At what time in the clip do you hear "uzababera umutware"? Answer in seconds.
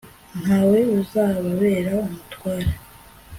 0.99-2.69